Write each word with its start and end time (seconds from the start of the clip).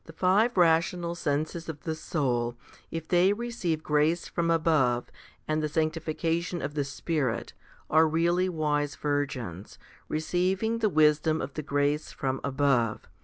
7. 0.05 0.07
The 0.15 0.19
five 0.19 0.57
rational 0.57 1.09
1 1.11 1.15
senses 1.15 1.69
of 1.69 1.81
the 1.83 1.93
soul, 1.93 2.57
if 2.89 3.07
they 3.07 3.33
receive 3.33 3.83
grace 3.83 4.27
from 4.27 4.49
above 4.49 5.11
and 5.47 5.61
the 5.61 5.69
sanctification 5.69 6.59
of 6.59 6.73
the 6.73 6.83
Spirit, 6.83 7.53
are 7.87 8.07
really 8.07 8.49
wise 8.49 8.95
virgins, 8.95 9.77
receiving 10.07 10.79
the 10.79 10.89
wisdom 10.89 11.39
of 11.39 11.53
the 11.53 11.61
grace 11.61 12.11
from 12.11 12.41
above. 12.43 13.07